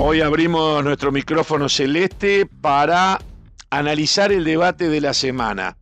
[0.00, 3.18] Hoy abrimos nuestro micrófono celeste para
[3.68, 5.76] analizar el debate de la semana.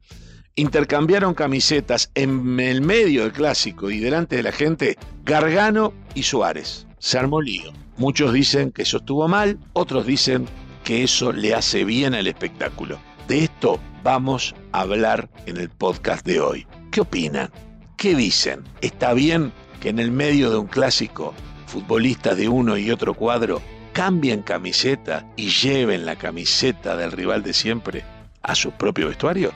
[0.55, 6.87] Intercambiaron camisetas en el medio del clásico y delante de la gente Gargano y Suárez.
[6.99, 7.75] Se armó lío.
[7.99, 10.47] Muchos dicen que eso estuvo mal, otros dicen
[10.83, 12.99] que eso le hace bien al espectáculo.
[13.29, 16.67] De esto vamos a hablar en el podcast de hoy.
[16.91, 17.51] ¿Qué opinan?
[17.99, 18.65] ¿Qué dicen?
[18.81, 21.35] ¿Está bien que en el medio de un clásico
[21.67, 23.61] futbolistas de uno y otro cuadro
[23.97, 28.05] cambien camiseta y lleven la camiseta del rival de siempre
[28.43, 29.53] a su propio vestuario?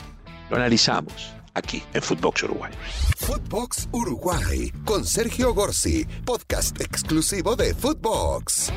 [0.48, 2.73] Lo analizamos aquí en Footbox Uruguay.
[3.19, 8.73] Footbox Uruguay con Sergio Gorsi, podcast exclusivo de Footbox.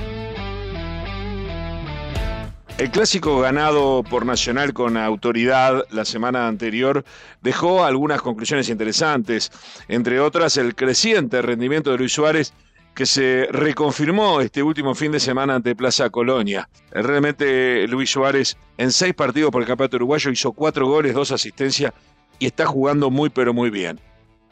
[2.78, 7.06] El clásico ganado por Nacional con autoridad la semana anterior
[7.42, 9.50] dejó algunas conclusiones interesantes,
[9.88, 12.52] entre otras el creciente rendimiento de Luis Suárez
[12.94, 16.70] que se reconfirmó este último fin de semana ante Plaza Colonia.
[16.92, 21.94] Realmente Luis Suárez en seis partidos por el campeonato uruguayo hizo cuatro goles, dos asistencias
[22.40, 24.00] y está jugando muy pero muy bien.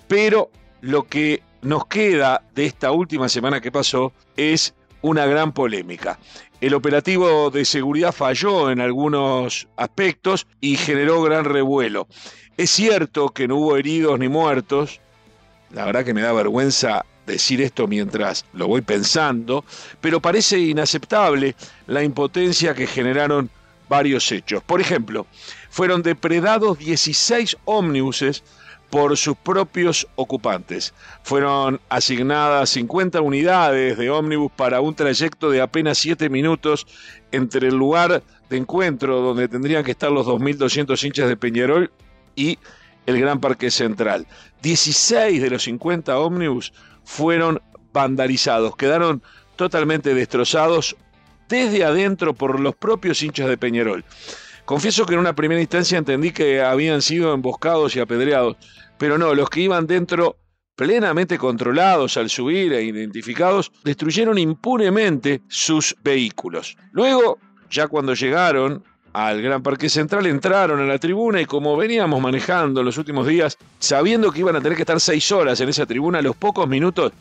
[0.07, 0.49] Pero
[0.81, 6.19] lo que nos queda de esta última semana que pasó es una gran polémica.
[6.59, 12.07] El operativo de seguridad falló en algunos aspectos y generó gran revuelo.
[12.57, 14.99] Es cierto que no hubo heridos ni muertos.
[15.71, 19.63] La verdad que me da vergüenza decir esto mientras lo voy pensando,
[19.99, 21.55] pero parece inaceptable
[21.87, 23.49] la impotencia que generaron
[23.89, 24.63] varios hechos.
[24.63, 25.27] Por ejemplo,
[25.69, 28.43] fueron depredados 16 ómnibuses
[28.91, 30.93] por sus propios ocupantes.
[31.23, 36.85] Fueron asignadas 50 unidades de ómnibus para un trayecto de apenas 7 minutos
[37.31, 41.91] entre el lugar de encuentro donde tendrían que estar los 2.200 hinchas de Peñarol
[42.35, 42.59] y
[43.05, 44.27] el Gran Parque Central.
[44.61, 46.73] 16 de los 50 ómnibus
[47.11, 49.21] fueron vandalizados, quedaron
[49.57, 50.95] totalmente destrozados
[51.49, 54.05] desde adentro por los propios hinchas de Peñarol.
[54.63, 58.55] Confieso que en una primera instancia entendí que habían sido emboscados y apedreados,
[58.97, 60.37] pero no, los que iban dentro
[60.77, 66.77] plenamente controlados al subir e identificados, destruyeron impunemente sus vehículos.
[66.93, 67.39] Luego,
[67.69, 72.83] ya cuando llegaron al Gran Parque Central, entraron a la tribuna y como veníamos manejando
[72.83, 76.19] los últimos días, sabiendo que iban a tener que estar seis horas en esa tribuna,
[76.19, 77.11] a los pocos minutos,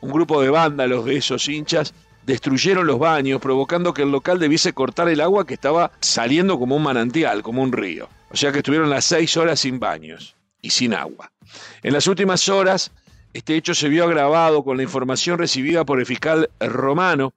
[0.00, 4.72] un grupo de vándalos de esos hinchas destruyeron los baños, provocando que el local debiese
[4.72, 8.08] cortar el agua que estaba saliendo como un manantial, como un río.
[8.30, 11.32] O sea que estuvieron las seis horas sin baños y sin agua.
[11.82, 12.92] En las últimas horas,
[13.32, 17.32] este hecho se vio agravado con la información recibida por el fiscal romano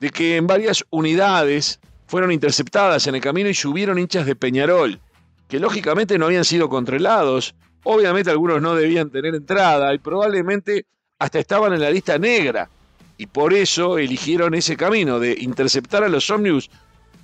[0.00, 1.80] de que en varias unidades
[2.14, 5.00] fueron interceptadas en el camino y subieron hinchas de Peñarol,
[5.48, 7.56] que lógicamente no habían sido controlados.
[7.82, 10.86] Obviamente algunos no debían tener entrada y probablemente
[11.18, 12.70] hasta estaban en la lista negra.
[13.18, 16.70] Y por eso eligieron ese camino de interceptar a los ómnibus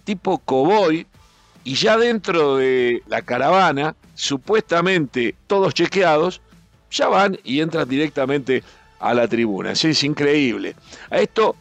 [0.02, 1.06] tipo cowboy
[1.62, 6.40] y ya dentro de la caravana, supuestamente todos chequeados,
[6.90, 8.64] ya van y entran directamente
[8.98, 9.70] a la tribuna.
[9.70, 10.74] Eso es increíble.
[11.10, 11.54] A esto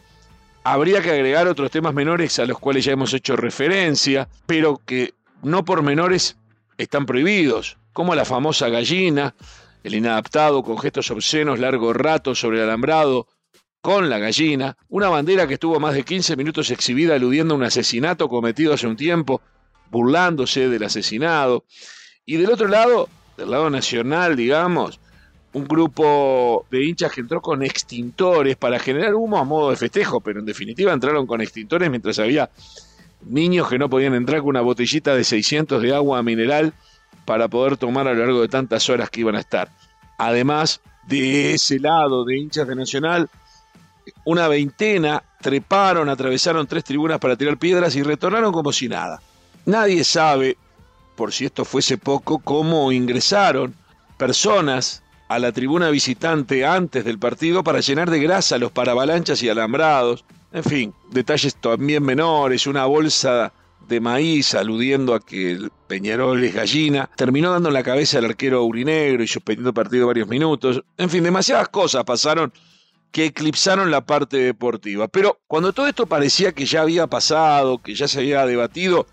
[0.62, 5.14] Habría que agregar otros temas menores a los cuales ya hemos hecho referencia, pero que
[5.42, 6.36] no por menores
[6.76, 9.34] están prohibidos, como la famosa gallina,
[9.82, 13.26] el inadaptado con gestos obscenos largo rato sobre el alambrado,
[13.80, 17.64] con la gallina, una bandera que estuvo más de 15 minutos exhibida aludiendo a un
[17.64, 19.40] asesinato cometido hace un tiempo,
[19.90, 21.64] burlándose del asesinado,
[22.26, 25.00] y del otro lado, del lado nacional, digamos,
[25.52, 30.20] un grupo de hinchas que entró con extintores para generar humo a modo de festejo,
[30.20, 32.50] pero en definitiva entraron con extintores mientras había
[33.26, 36.72] niños que no podían entrar con una botellita de 600 de agua mineral
[37.24, 39.70] para poder tomar a lo largo de tantas horas que iban a estar.
[40.18, 43.28] Además de ese lado de hinchas de Nacional,
[44.24, 49.20] una veintena treparon, atravesaron tres tribunas para tirar piedras y retornaron como si nada.
[49.66, 50.56] Nadie sabe,
[51.16, 53.74] por si esto fuese poco, cómo ingresaron
[54.16, 59.48] personas a la tribuna visitante antes del partido para llenar de grasa los paravalanchas y
[59.48, 60.24] alambrados.
[60.52, 63.52] En fin, detalles también menores, una bolsa
[63.88, 68.24] de maíz aludiendo a que el Peñarol es gallina, terminó dando en la cabeza al
[68.24, 70.82] arquero urinegro y suspendiendo el partido varios minutos.
[70.98, 72.52] En fin, demasiadas cosas pasaron
[73.12, 75.06] que eclipsaron la parte deportiva.
[75.06, 79.06] Pero cuando todo esto parecía que ya había pasado, que ya se había debatido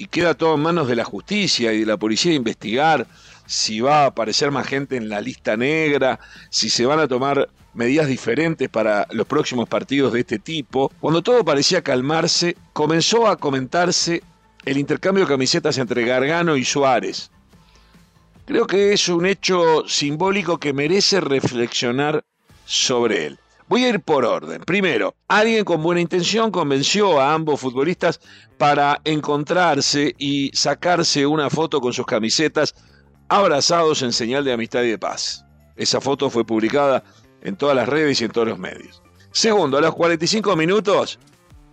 [0.00, 3.06] y queda todo en manos de la justicia y de la policía investigar,
[3.44, 6.18] si va a aparecer más gente en la lista negra,
[6.48, 10.90] si se van a tomar medidas diferentes para los próximos partidos de este tipo.
[11.00, 14.22] Cuando todo parecía calmarse, comenzó a comentarse
[14.64, 17.30] el intercambio de camisetas entre Gargano y Suárez.
[18.46, 22.24] Creo que es un hecho simbólico que merece reflexionar
[22.64, 23.38] sobre él.
[23.70, 24.62] Voy a ir por orden.
[24.62, 28.18] Primero, alguien con buena intención convenció a ambos futbolistas
[28.58, 32.74] para encontrarse y sacarse una foto con sus camisetas
[33.28, 35.44] abrazados en señal de amistad y de paz.
[35.76, 37.04] Esa foto fue publicada
[37.42, 39.04] en todas las redes y en todos los medios.
[39.30, 41.20] Segundo, a los 45 minutos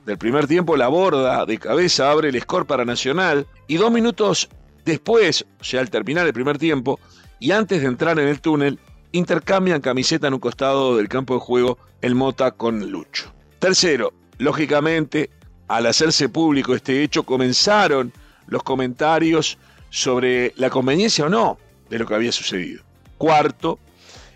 [0.06, 4.50] del primer tiempo, la borda de cabeza abre el score para Nacional y dos minutos
[4.86, 7.00] después, o sea, al terminar el primer tiempo
[7.40, 8.78] y antes de entrar en el túnel,
[9.12, 13.34] intercambian camiseta en un costado del campo de juego el Mota con Lucho.
[13.60, 15.30] Tercero, lógicamente,
[15.68, 18.14] al hacerse público este hecho, comenzaron
[18.48, 19.58] los comentarios
[19.90, 21.58] sobre la conveniencia o no
[21.90, 22.84] de lo que había sucedido.
[23.18, 23.80] Cuarto,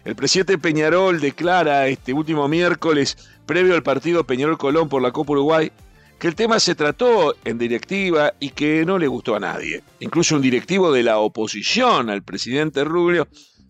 [0.04, 5.72] el presidente Peñarol declara este último miércoles, previo al partido Peñarol-Colón por la Copa Uruguay,
[6.18, 9.84] que el tema se trató en directiva y que no le gustó a nadie.
[10.00, 13.28] Incluso un directivo de la oposición al presidente Rubio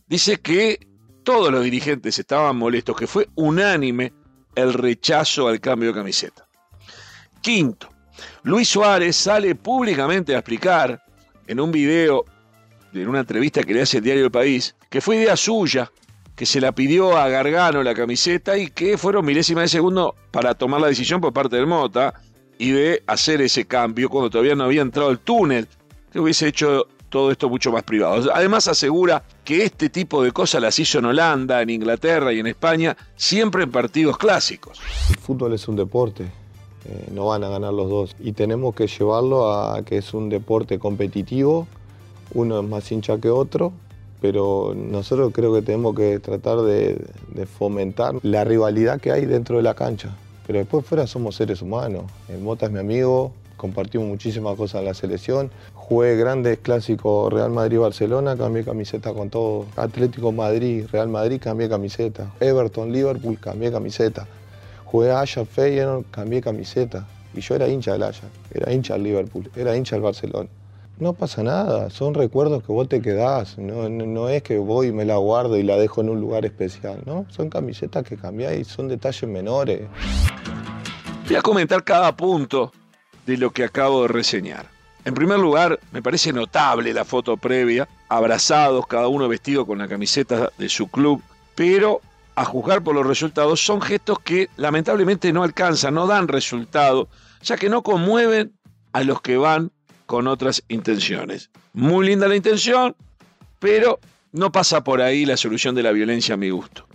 [0.08, 0.80] dice que
[1.24, 4.14] todos los dirigentes estaban molestos, que fue unánime
[4.56, 6.48] el rechazo al cambio de camiseta.
[7.42, 7.90] Quinto,
[8.44, 11.04] Luis Suárez sale públicamente a explicar
[11.48, 12.26] en un video,
[12.94, 15.92] en una entrevista que le hace el diario El País, que fue idea suya,
[16.36, 20.56] que se la pidió a Gargano la camiseta y que fueron milésimas de segundo para
[20.56, 22.14] tomar la decisión por parte del Mota
[22.58, 25.68] y de hacer ese cambio cuando todavía no había entrado el túnel,
[26.12, 28.32] que hubiese hecho todo esto mucho más privado.
[28.34, 32.48] Además asegura que este tipo de cosas las hizo en Holanda, en Inglaterra y en
[32.48, 34.80] España, siempre en partidos clásicos.
[35.10, 38.16] El fútbol es un deporte, eh, no van a ganar los dos.
[38.20, 41.68] Y tenemos que llevarlo a que es un deporte competitivo,
[42.34, 43.74] uno es más hincha que otro,
[44.22, 47.06] pero nosotros creo que tenemos que tratar de,
[47.58, 50.16] fomentar la rivalidad que hay dentro de la cancha.
[50.48, 52.06] Pero después fuera somos seres humanos.
[52.30, 55.52] El Mota es mi amigo, compartimos muchísimas cosas en la selección.
[55.76, 59.68] Jugué grandes clásicos Real Madrid-Barcelona, cambié camiseta con todo.
[59.76, 62.32] Atlético Madrid, Real Madrid, cambié camiseta.
[62.40, 64.26] Everton, Liverpool, cambié camiseta.
[64.86, 67.06] Jugué Ajax Feyenoord, cambié camiseta.
[67.36, 70.50] Y yo era hincha del Ajax, era hincha del Liverpool, era hincha del Barcelona.
[70.98, 74.92] No pasa nada, son recuerdos que vos te quedás, no, no, es que voy y
[74.92, 77.26] me la guardo y la dejo en un lugar especial, ¿no?
[77.30, 79.82] Son camisetas que cambiáis son detalles menores.
[81.28, 82.72] Voy a comentar cada punto
[83.32, 84.70] de lo que acabo de reseñar.
[85.06, 89.88] En primer lugar, me parece notable la foto previa, abrazados, cada uno vestido con la
[89.88, 91.24] camiseta de su club,
[91.56, 92.02] pero
[92.36, 97.10] a juzgar por los resultados, son gestos que lamentablemente no alcanzan, no dan resultado,
[97.42, 98.54] ya que no conmueven
[98.94, 99.72] a los que van
[100.06, 101.50] con otras intenciones.
[101.74, 102.96] Muy linda la intención,
[103.60, 104.00] pero
[104.32, 106.88] no pasa por ahí la solución de la violencia a mi gusto.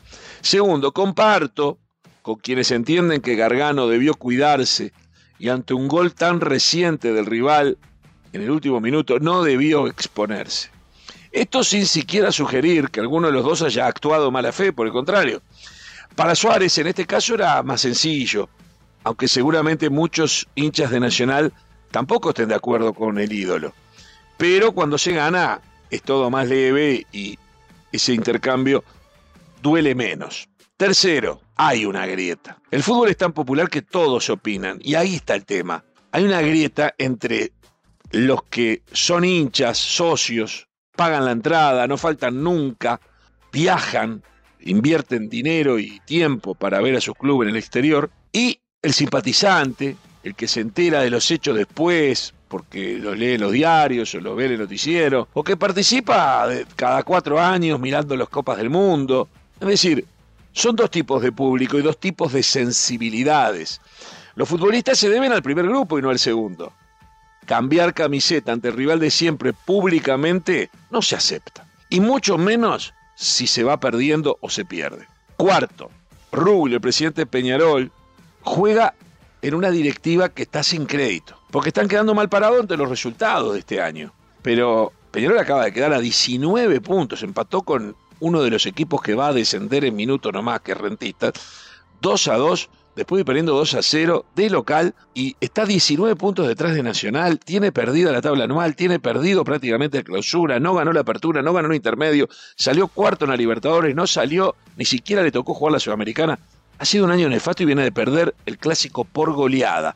[0.43, 1.79] Segundo, comparto
[2.23, 4.93] con quienes entienden que Gargano debió cuidarse
[5.39, 7.79] y ante un gol tan reciente del rival
[8.33, 10.71] en el último minuto no debió exponerse.
[11.33, 14.93] Esto sin siquiera sugerir que alguno de los dos haya actuado mala fe, por el
[14.93, 15.43] contrario.
[16.15, 18.49] Para Suárez en este caso era más sencillo,
[19.05, 21.53] aunque seguramente muchos hinchas de Nacional
[21.91, 23.75] tampoco estén de acuerdo con el ídolo.
[24.39, 25.61] Pero cuando se gana
[25.91, 27.39] es todo más leve y
[27.93, 28.83] ese intercambio
[29.63, 30.49] duele menos.
[30.77, 32.59] Tercero, hay una grieta.
[32.71, 35.83] El fútbol es tan popular que todos opinan y ahí está el tema.
[36.13, 37.53] Hay una grieta entre
[38.11, 43.01] los que son hinchas, socios, pagan la entrada, no faltan nunca,
[43.51, 44.23] viajan,
[44.61, 49.97] invierten dinero y tiempo para ver a sus clubes en el exterior, y el simpatizante,
[50.23, 54.21] el que se entera de los hechos después, porque los lee en los diarios o
[54.21, 58.69] los ve en el noticiero, o que participa cada cuatro años mirando las copas del
[58.69, 59.29] mundo.
[59.59, 60.05] Es decir,
[60.57, 63.83] son dos tipos de público y dos tipos de sensibilidades.
[64.37, 66.73] Los futbolistas se deben al primer grupo y no al segundo
[67.45, 71.67] cambiar camiseta ante el rival de siempre públicamente no se acepta.
[71.91, 75.07] Y mucho menos si se va perdiendo o se pierde.
[75.37, 75.91] Cuarto,
[76.33, 77.93] Rubio, el presidente Peñarol,
[78.41, 78.95] juega
[79.43, 83.53] en una directiva que está sin crédito, porque están quedando mal parados ante los resultados
[83.53, 84.13] de este año.
[84.43, 89.15] Pero Peñarol acaba de quedar a 19 puntos, empató con uno de los equipos que
[89.15, 91.33] va a descender en minuto nomás que Rentistas,
[92.01, 96.49] 2 a 2 después de perdiendo 2 a 0 de local y está 19 puntos
[96.49, 100.93] detrás de Nacional, tiene perdida la tabla anual, tiene perdido prácticamente la clausura, no ganó
[100.93, 105.23] la apertura, no ganó el intermedio, salió cuarto en la Libertadores, no salió, ni siquiera
[105.23, 106.39] le tocó jugar la Sudamericana.
[106.79, 109.95] Ha sido un año nefasto y viene de perder el clásico por goleada.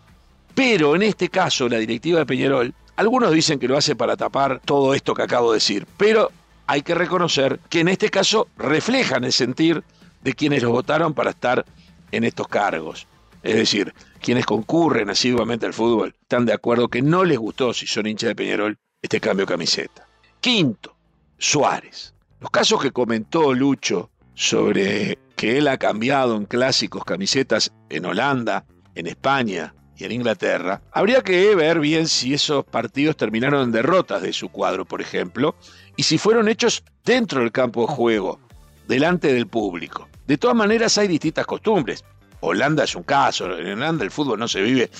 [0.54, 4.60] Pero en este caso, la directiva de Peñarol, algunos dicen que lo hace para tapar
[4.64, 6.30] todo esto que acabo de decir, pero
[6.70, 9.82] hay que reconocer que en este caso reflejan el sentir
[10.22, 11.64] de quienes los votaron para estar
[12.12, 13.08] en estos cargos.
[13.42, 17.88] Es decir, quienes concurren asiduamente al fútbol están de acuerdo que no les gustó, si
[17.88, 20.06] son hinchas de Peñarol, este cambio de camiseta.
[20.40, 20.94] Quinto,
[21.38, 22.14] Suárez.
[22.38, 28.64] Los casos que comentó Lucho sobre que él ha cambiado en clásicos camisetas en Holanda,
[28.94, 34.23] en España y en Inglaterra, habría que ver bien si esos partidos terminaron en derrotas
[34.23, 35.54] de su cuadro, por ejemplo,
[35.97, 38.40] y si fueron hechos dentro del campo de juego,
[38.88, 40.09] delante del público.
[40.26, 42.04] De todas maneras hay distintas costumbres.
[42.40, 44.90] Holanda es un caso, en Holanda el fútbol no se vive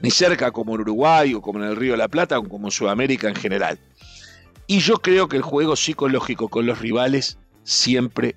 [0.00, 2.68] ni cerca como en Uruguay o como en el Río de la Plata o como
[2.68, 3.78] en Sudamérica en general.
[4.66, 8.34] Y yo creo que el juego psicológico con los rivales siempre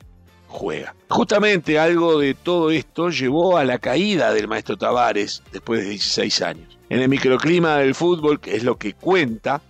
[0.54, 0.96] juega.
[1.10, 6.42] Justamente algo de todo esto llevó a la caída del maestro Tavares después de 16
[6.44, 6.78] años.
[6.90, 9.62] En el microclima del fútbol, que es lo que cuenta,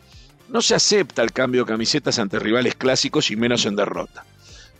[0.49, 4.25] no se acepta el cambio de camisetas ante rivales clásicos y menos en derrota.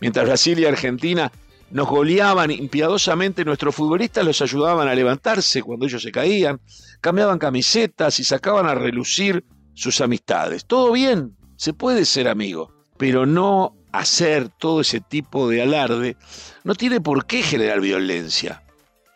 [0.00, 1.32] Mientras Brasil y Argentina
[1.70, 6.60] nos goleaban impiadosamente, nuestros futbolistas los ayudaban a levantarse cuando ellos se caían,
[7.00, 10.66] cambiaban camisetas y sacaban a relucir sus amistades.
[10.66, 16.16] Todo bien, se puede ser amigo, pero no hacer todo ese tipo de alarde
[16.64, 18.62] no tiene por qué generar violencia.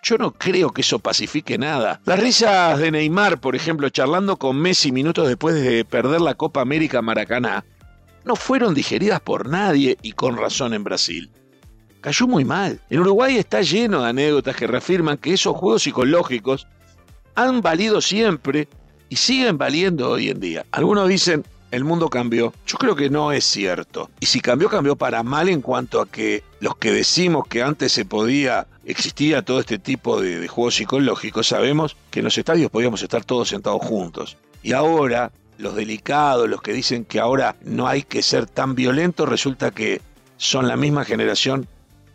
[0.02, 2.00] Yo no creo que eso pacifique nada.
[2.04, 6.61] Las risas de Neymar, por ejemplo, charlando con Messi minutos después de perder la Copa
[6.61, 7.64] América Maracaná,
[8.25, 11.32] no fueron digeridas por nadie y con razón en Brasil.
[12.00, 12.80] Cayó muy mal.
[12.88, 16.68] En Uruguay está lleno de anécdotas que reafirman que esos juegos psicológicos
[17.35, 18.68] han valido siempre
[19.08, 20.66] y siguen valiendo hoy en día.
[20.70, 22.52] Algunos dicen, el mundo cambió.
[22.66, 24.10] Yo creo que no es cierto.
[24.20, 27.92] Y si cambió, cambió para mal en cuanto a que los que decimos que antes
[27.92, 32.70] se podía, existía todo este tipo de, de juegos psicológicos, sabemos que en los estadios
[32.70, 34.37] podíamos estar todos sentados juntos.
[34.62, 39.28] Y ahora los delicados, los que dicen que ahora no hay que ser tan violentos,
[39.28, 40.00] resulta que
[40.37, 41.66] son la misma generación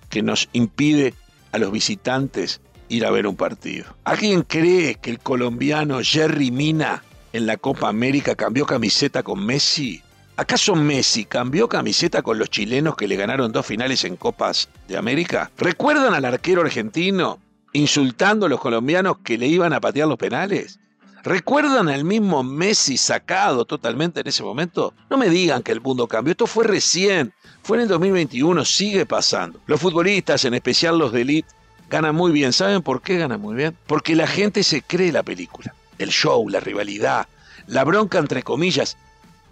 [0.10, 1.13] que nos impide
[1.51, 3.86] a los visitantes ir a ver un partido.
[4.03, 7.03] ¿Alguien cree que el colombiano Jerry Mina
[7.34, 10.02] en la Copa América cambió camiseta con Messi?
[10.38, 14.98] ¿Acaso Messi cambió camiseta con los chilenos que le ganaron dos finales en Copas de
[14.98, 15.52] América?
[15.58, 17.40] ¿Recuerdan al arquero argentino
[17.74, 20.80] insultando a los colombianos que le iban a patear los penales?
[21.24, 24.94] ¿Recuerdan al mismo Messi sacado totalmente en ese momento?
[25.10, 29.06] No me digan que el mundo cambió, esto fue recién, fue en el 2021, sigue
[29.06, 29.60] pasando.
[29.68, 31.50] Los futbolistas, en especial los de elite,
[31.90, 32.52] ganan muy bien.
[32.52, 33.78] ¿Saben por qué ganan muy bien?
[33.88, 37.27] Porque la gente se cree la película, el show, la rivalidad,
[37.67, 38.98] la bronca entre comillas.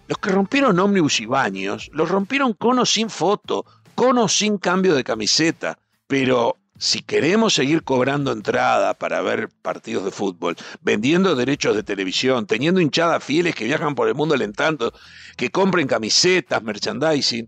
[0.08, 3.66] Los que rompieron ómnibus y baños, los rompieron con o sin foto,
[3.96, 5.80] con o sin cambio de camiseta.
[6.08, 12.48] Pero si queremos seguir cobrando entrada para ver partidos de fútbol, vendiendo derechos de televisión,
[12.48, 14.92] teniendo hinchadas fieles que viajan por el mundo alentando,
[15.38, 17.48] que compren camisetas, merchandising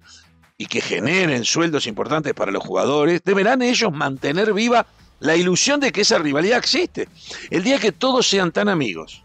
[0.58, 4.86] y que generen sueldos importantes para los jugadores, deberán ellos mantener viva
[5.24, 7.08] la ilusión de que esa rivalidad existe.
[7.50, 9.24] El día que todos sean tan amigos,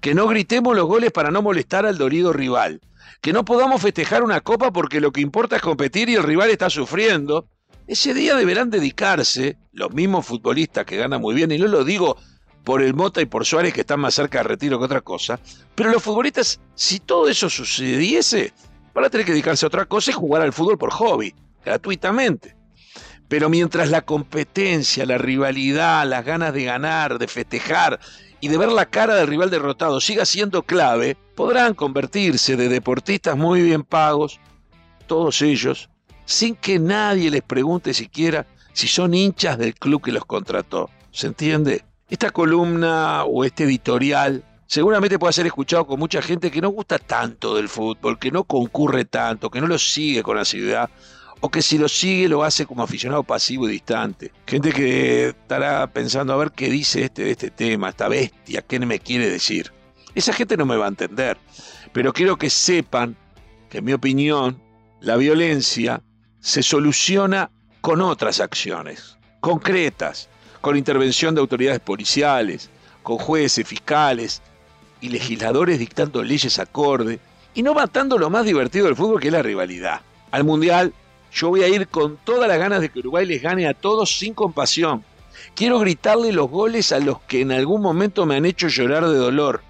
[0.00, 2.80] que no gritemos los goles para no molestar al dorido rival,
[3.20, 6.50] que no podamos festejar una copa porque lo que importa es competir y el rival
[6.50, 7.46] está sufriendo,
[7.86, 12.16] ese día deberán dedicarse, los mismos futbolistas que ganan muy bien, y no lo digo
[12.64, 15.38] por el Mota y por Suárez que están más cerca de retiro que otra cosa,
[15.76, 18.52] pero los futbolistas, si todo eso sucediese,
[18.92, 21.32] van a tener que dedicarse a otra cosa y jugar al fútbol por hobby,
[21.64, 22.59] gratuitamente.
[23.30, 28.00] Pero mientras la competencia, la rivalidad, las ganas de ganar, de festejar
[28.40, 33.36] y de ver la cara del rival derrotado siga siendo clave, podrán convertirse de deportistas
[33.36, 34.40] muy bien pagos,
[35.06, 35.90] todos ellos,
[36.24, 40.90] sin que nadie les pregunte siquiera si son hinchas del club que los contrató.
[41.12, 41.84] ¿Se entiende?
[42.08, 46.98] Esta columna o este editorial seguramente puede ser escuchado con mucha gente que no gusta
[46.98, 50.90] tanto del fútbol, que no concurre tanto, que no lo sigue con asiduidad,
[51.40, 54.32] o que si lo sigue lo hace como aficionado pasivo y distante.
[54.46, 58.78] Gente que estará pensando a ver qué dice este de este tema, esta bestia, qué
[58.78, 59.72] me quiere decir.
[60.14, 61.38] Esa gente no me va a entender,
[61.92, 63.16] pero quiero que sepan
[63.68, 64.60] que en mi opinión
[65.00, 66.02] la violencia
[66.40, 70.28] se soluciona con otras acciones, concretas,
[70.60, 72.68] con intervención de autoridades policiales,
[73.02, 74.42] con jueces, fiscales
[75.00, 77.18] y legisladores dictando leyes acorde
[77.54, 80.02] y no matando lo más divertido del fútbol que es la rivalidad.
[80.30, 80.92] Al Mundial
[81.32, 84.18] yo voy a ir con todas las ganas de que Uruguay les gane a todos
[84.18, 85.04] sin compasión.
[85.54, 89.16] Quiero gritarle los goles a los que en algún momento me han hecho llorar de
[89.16, 89.62] dolor.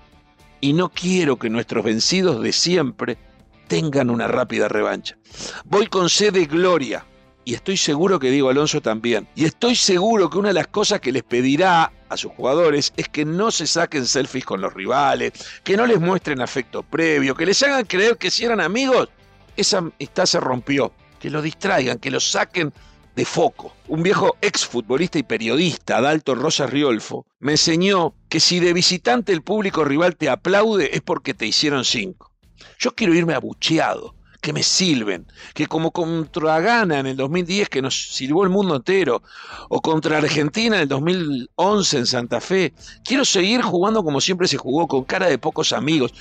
[0.60, 3.16] Y no quiero que nuestros vencidos de siempre
[3.68, 5.16] tengan una rápida revancha.
[5.64, 7.06] Voy con sed de gloria.
[7.44, 9.26] Y estoy seguro que Diego Alonso también.
[9.34, 13.08] Y estoy seguro que una de las cosas que les pedirá a sus jugadores es
[13.08, 15.32] que no se saquen selfies con los rivales,
[15.64, 19.08] que no les muestren afecto previo, que les hagan creer que si eran amigos,
[19.56, 20.92] esa amistad se rompió.
[21.20, 22.72] Que lo distraigan, que lo saquen
[23.14, 23.74] de foco.
[23.88, 29.42] Un viejo exfutbolista y periodista, Adalto Rosa Riolfo, me enseñó que si de visitante el
[29.42, 32.32] público rival te aplaude es porque te hicieron cinco.
[32.78, 37.82] Yo quiero irme abucheado, que me silben, que como contra Ghana en el 2010 que
[37.82, 39.22] nos silbó el mundo entero,
[39.68, 42.72] o contra Argentina en el 2011 en Santa Fe,
[43.04, 46.14] quiero seguir jugando como siempre se jugó, con cara de pocos amigos.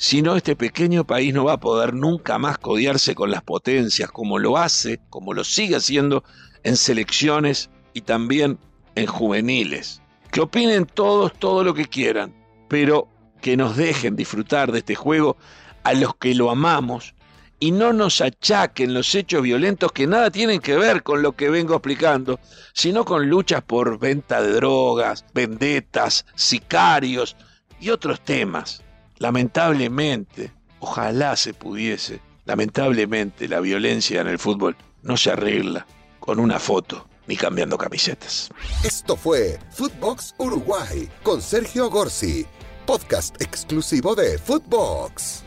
[0.00, 4.12] Si no, este pequeño país no va a poder nunca más codiarse con las potencias,
[4.12, 6.22] como lo hace, como lo sigue haciendo
[6.62, 8.60] en selecciones y también
[8.94, 10.00] en juveniles.
[10.30, 12.32] Que opinen todos todo lo que quieran,
[12.68, 13.08] pero
[13.42, 15.36] que nos dejen disfrutar de este juego
[15.82, 17.16] a los que lo amamos
[17.58, 21.50] y no nos achaquen los hechos violentos que nada tienen que ver con lo que
[21.50, 22.38] vengo explicando,
[22.72, 27.36] sino con luchas por venta de drogas, vendetas, sicarios
[27.80, 28.84] y otros temas.
[29.18, 35.86] Lamentablemente, ojalá se pudiese, lamentablemente la violencia en el fútbol no se arregla
[36.20, 38.50] con una foto ni cambiando camisetas.
[38.84, 42.46] Esto fue Footbox Uruguay con Sergio Gorsi,
[42.86, 45.42] podcast exclusivo de Footbox.